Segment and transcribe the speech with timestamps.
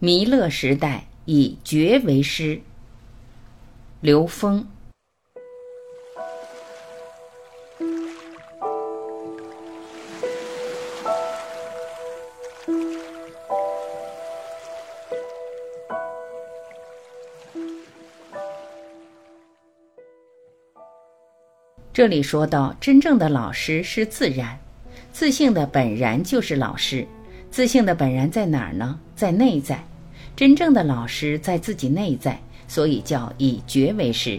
[0.00, 2.60] 弥勒时代以觉为师。
[4.00, 4.64] 刘峰。
[21.92, 24.60] 这里说到，真正的老师是自然，
[25.10, 27.04] 自性的本然就是老师。
[27.50, 28.98] 自性的本然在哪儿呢？
[29.16, 29.82] 在内在。
[30.36, 34.38] 真正的老师在自己内在，所以叫以觉为师。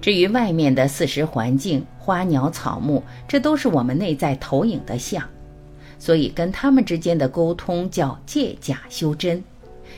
[0.00, 5.24] 至于外面的四时环境、花鸟草木，这都是我们内在投影的像，
[5.98, 9.42] 所以跟他们之间的沟通叫借假修真。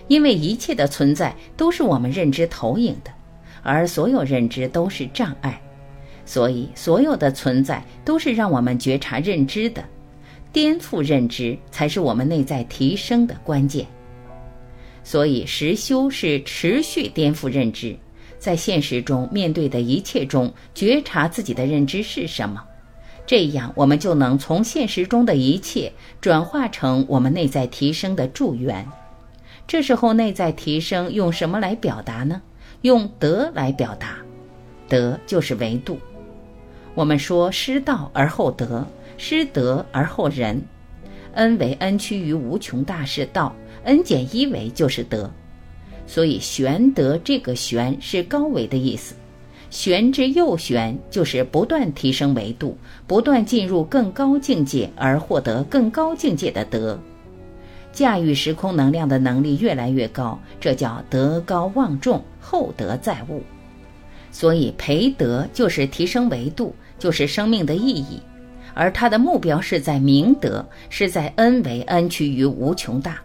[0.09, 3.11] 因为一切的存在都是我们认知投影的，
[3.63, 5.61] 而所有认知都是障碍。
[6.25, 9.85] 所以，所有的存在都是让我们觉察认知的，
[10.57, 13.87] 颠覆认知才是我们内在提升的关键。
[15.05, 17.95] 所以，实修是持续颠覆认知，
[18.39, 22.65] 在现实中面对的一切中觉察自己的认知是什么，
[23.27, 28.89] 这样我们就能从现实中的一切转化成我们内在提升的助缘。
[29.67, 32.41] 这时候，内在提升用什么来表达呢？
[32.81, 34.17] 用德来表达，
[34.89, 35.99] 德就是维度。
[36.95, 40.63] 我们说失道而后德，失德而后仁。
[41.35, 45.31] 恩为恩趋于无穷大是道，恩减一为就是德。
[46.07, 49.15] 所以玄德这个玄是高维的意思，
[49.69, 56.99] 玄之又玄就是不断提升维度，不断进入更高境界而获得更高境界的德。
[57.93, 63.43] 驾驭时空能量的能力越来越高，这叫德高望重，厚德载物。
[64.31, 66.75] 所以培德就是提升维度。
[66.99, 68.19] 就是生命的意义，
[68.77, 73.19] 而他的目标是在明德，是在恩为恩趋于无穷大。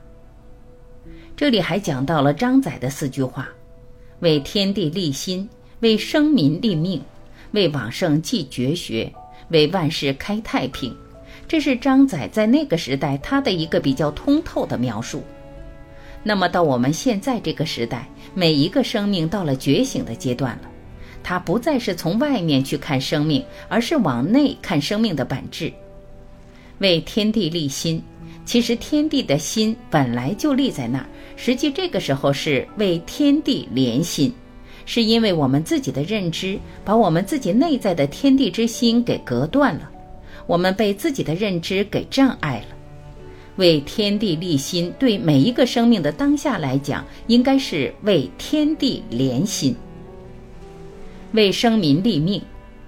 [1.35, 3.49] 这里还讲到了张载的四句话：
[4.21, 5.47] 为天地立心，
[5.81, 7.01] 为生民立命，
[7.51, 9.11] 为往圣继绝学，
[9.49, 10.95] 为万世开太平。
[11.49, 15.21] 这是张载在那个时代他的一个比较通透的描述。
[16.23, 20.69] 那么到我们现在这个时代，每一个生命到了觉醒的阶段了。
[21.23, 25.71] 他不再是从外面去看生命，而是往内看生命的本质。
[26.79, 28.01] 为天地立心，
[28.45, 31.05] 其实天地的心本来就立在那儿，
[31.35, 34.33] 实际这个时候是为天地连心，
[34.85, 39.89] 是因为我们自己的认知把我们自己内在的天地之心给隔断了，
[40.47, 42.75] 我们被自己的认知给障碍了。
[43.57, 49.75] 为天地立心，对每一个生命的当下来讲，应该是为天地连心。
[51.33, 52.41] 为生民立命，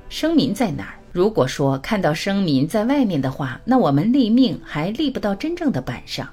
[0.09, 0.99] 生民在哪儿？
[1.13, 6.27] 如果说看到生民在外面的话，那我们立命还立不到真正的板上，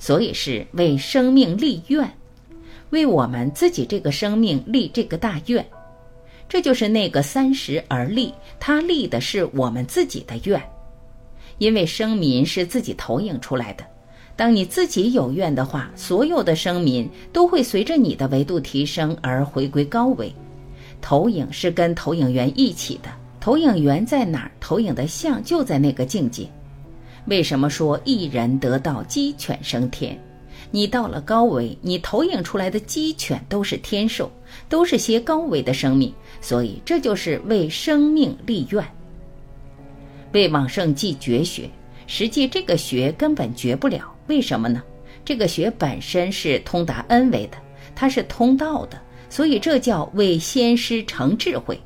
[0.00, 2.10] 所以是为生命立愿，
[2.90, 5.64] 为我们自己这个生命立这个大愿，
[6.48, 10.60] 这就是那个三十而立，他立的是我们自己的愿，
[11.58, 13.84] 因为生民是自己投影出来的，
[14.34, 20.34] 当你自己有愿的话，所有的生民都会随着你的维度提升而回归高维。
[21.02, 24.52] 投影是跟投影源一起的，投影源在哪儿？
[24.60, 26.48] 投影的像就在那个境界。
[27.26, 30.18] 为什么说一人得道鸡犬升天？
[30.70, 34.30] 你到了高维，你投影出来的鸡犬都是天兽，
[34.68, 38.82] 都是些高维的生命，所以这就是为生命立愿，
[40.32, 41.68] 为往圣继绝学。
[42.06, 44.82] 实际这个学根本绝不了，为什么呢？
[45.24, 47.58] 这个学本身是通达 N 维的，
[47.94, 48.98] 它是通道的。
[49.32, 51.80] 所以这叫为先师成智慧，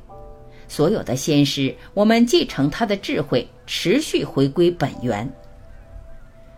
[0.67, 5.25] 所有的先师，我们继承他的智慧，持续回归本源，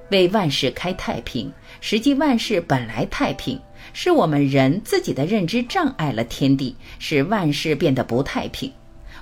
[0.10, 1.54] 为万事开太平。
[1.80, 3.62] 实际万事本来太平，
[3.94, 8.72] 是我们人自己的认知障碍了天地，使万事变得不太平。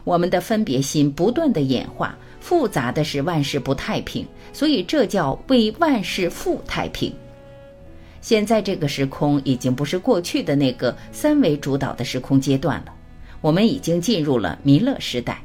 [0.05, 7.13] 我们的分别心不断的演化，复杂的是万事不太平，所以这叫为万事复太平。
[8.21, 12.93] 现在这个时空已经不是过去的那个三维主导的时空阶段了，
[13.41, 15.41] 我们已经进入了弥勒时代，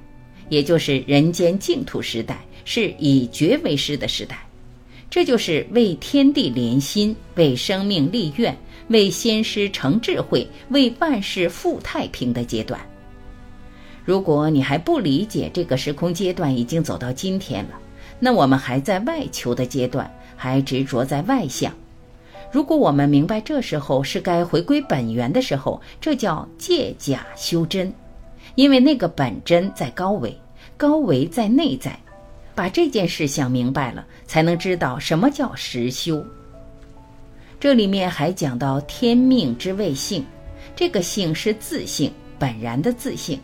[0.48, 4.38] 也就是人间净土时代，是以觉为师的时代。
[5.10, 8.56] 这就是为天地连心，为生命立愿，
[8.88, 12.80] 为先师成智慧，为万事复太平的阶段。
[14.04, 17.78] 如果你还不理解这个时空阶段已经走到今天了，
[18.18, 21.70] 那我们还在外求的阶段，还执着在外向。
[22.52, 27.90] 如果我们明白这时候是该回归本源的时候，这叫借假修真，
[28.56, 30.38] 因为那个本真在高维，
[30.76, 31.98] 高维在内在，
[32.54, 36.22] 把这件事想明白了，才能知道什么叫实修。
[37.58, 40.22] 这里面还讲到天命之谓性，
[40.76, 43.40] 这个性是自性本然的自性。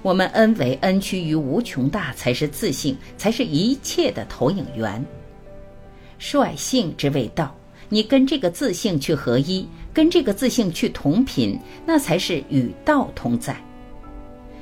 [0.00, 5.04] 我们恩为恩趋于无穷大，才是自性，才是一切的投影源。
[6.18, 7.54] 率性之谓道，
[7.88, 13.56] 你跟这个自性去合一，跟这个自性去同频，那才是与道同在。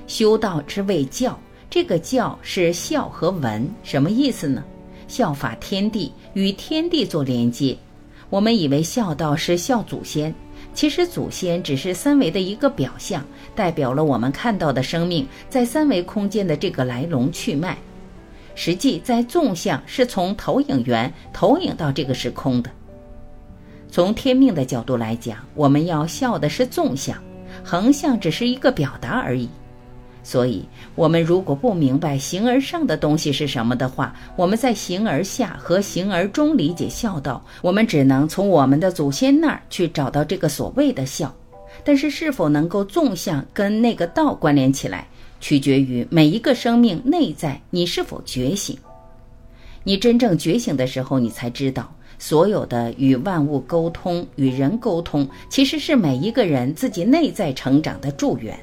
[0.06, 1.38] 修道之谓教，
[1.68, 4.62] 这个教是孝和文，什么意思呢？
[5.08, 7.76] 效法天地，与天地做连接。
[8.30, 10.34] 我们以为孝道是孝祖先，
[10.72, 13.24] 其实祖先只是三维的一个表象，
[13.54, 17.76] 代表了我们看到的生命在三维空间的这个来龙去脉。
[18.54, 22.70] 实际在纵向是从投影源投影到这个时空的。
[23.96, 27.16] 从天命的角度来讲，我们要孝的是纵向，
[27.64, 29.48] 横向只是一个表达而已。
[30.22, 30.62] 所以，
[30.94, 41.34] 我们如果不明白形而上的东西是什么的话，我们在形而下和形而中理解孝道，我们只能从我们的祖先那儿去找到这个所谓的孝。
[41.82, 45.08] 但是，是否能够纵向跟那个道关联起来，
[45.40, 48.76] 取决于每一个生命内在你是否觉醒。
[49.84, 58.58] 你真正觉醒的时候，你才知道，所有的与万物沟通、与人沟通，其实是每一个人自己内在成长的助缘。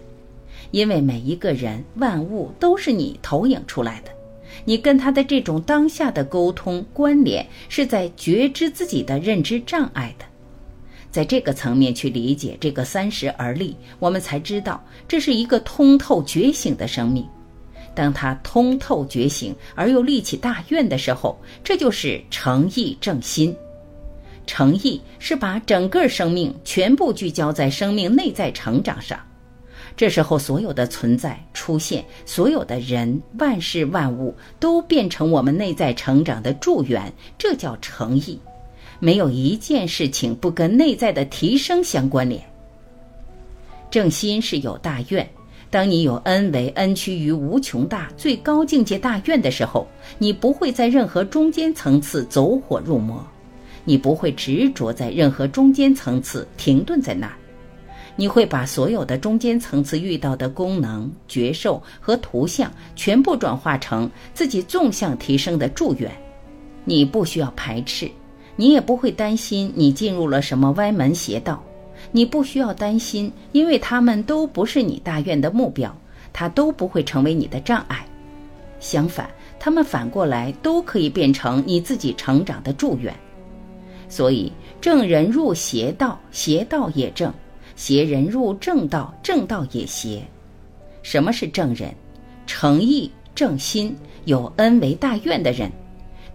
[0.71, 4.09] 因为每一个人、万物都是你投影出来的，
[4.65, 10.25] 你跟他的这种当下的沟通关联，是在觉知自己的认知障碍的，
[11.11, 17.23] 在这个层面去理解这个三十而立，我们才知道这是一个通透觉醒的生命。
[17.95, 23.55] 当他通透觉醒而又立起大愿的时候，这就是诚意正心。
[24.45, 29.19] 诚意是把整个生命全部聚焦在生命内在成长上。
[29.95, 38.39] 这时候，所有的存在出现，所有的人、万事万物都变成我们内在成长的助缘，这叫诚意。
[38.99, 42.41] 没有一件事情不跟内在的提升相关联。
[43.91, 45.29] 正心是有大愿，
[45.73, 49.87] 当你有恩为恩趋于无穷大最高境界大愿的时候，
[50.19, 53.25] 你不会在任何中间层次走火入魔，
[53.83, 57.33] 你不会执着在任何中间层次停顿在那儿。
[58.15, 66.11] 你会把所有的中间层次遇到的功能、觉受和图像全部转化成自己纵向提升的祝愿，
[66.85, 68.07] 你不需要排斥，
[68.55, 71.63] 你也不会担心你进入了什么歪门邪道，
[72.11, 75.95] 你不需要担心，因为他们都不是你大愿的目标，
[76.31, 78.05] 他都不会成为你的障碍，
[78.79, 79.29] 相反，
[79.59, 83.13] 他们反过来都可以变成你自己成长的助缘。
[84.09, 87.33] 所以，正人入邪道，邪道也正。
[87.75, 90.21] 邪人入正道，正道也邪。
[91.01, 91.91] 什么是正人？
[92.45, 93.95] 诚意正心，
[94.25, 95.71] 有恩为大愿的人，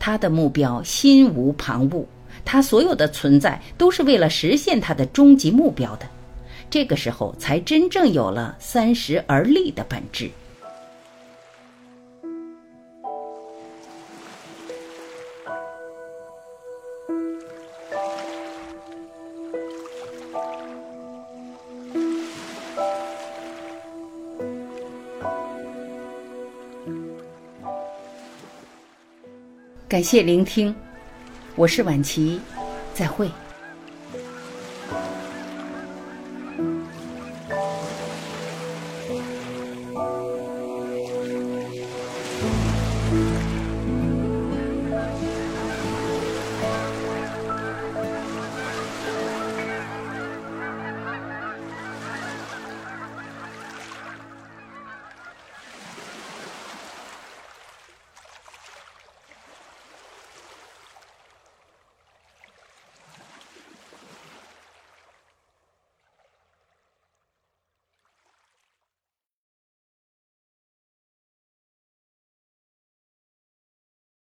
[0.01, 2.05] 他的目标心无旁骛，
[2.51, 6.09] 他所有的存在都是为了实现他的终极目标的。
[6.71, 10.31] 这个时候，才真正有了三十而立的本质。
[29.87, 30.75] 感谢聆听，
[31.59, 32.41] 我是晚琪，
[32.95, 33.29] 再会。